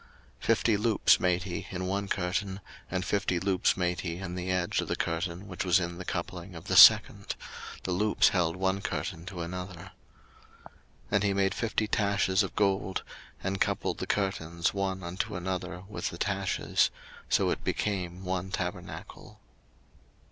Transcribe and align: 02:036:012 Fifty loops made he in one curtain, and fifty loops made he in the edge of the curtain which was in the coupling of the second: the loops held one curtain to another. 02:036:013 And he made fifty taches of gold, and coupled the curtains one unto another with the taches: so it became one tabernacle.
02:036:012 0.39 0.45
Fifty 0.47 0.77
loops 0.77 1.19
made 1.19 1.43
he 1.43 1.67
in 1.69 1.85
one 1.85 2.07
curtain, 2.07 2.59
and 2.89 3.05
fifty 3.05 3.39
loops 3.39 3.77
made 3.77 3.99
he 4.01 4.15
in 4.17 4.33
the 4.33 4.49
edge 4.49 4.81
of 4.81 4.87
the 4.87 4.95
curtain 4.95 5.47
which 5.47 5.63
was 5.63 5.79
in 5.79 5.99
the 5.99 6.05
coupling 6.05 6.55
of 6.55 6.65
the 6.65 6.75
second: 6.75 7.35
the 7.83 7.91
loops 7.91 8.29
held 8.29 8.55
one 8.55 8.81
curtain 8.81 9.27
to 9.27 9.41
another. 9.41 9.91
02:036:013 10.63 10.71
And 11.11 11.23
he 11.23 11.33
made 11.35 11.53
fifty 11.53 11.87
taches 11.87 12.41
of 12.41 12.55
gold, 12.55 13.03
and 13.43 13.61
coupled 13.61 13.99
the 13.99 14.07
curtains 14.07 14.73
one 14.73 15.03
unto 15.03 15.35
another 15.35 15.83
with 15.87 16.09
the 16.09 16.17
taches: 16.17 16.89
so 17.29 17.51
it 17.51 17.63
became 17.63 18.23
one 18.25 18.49
tabernacle. 18.49 19.39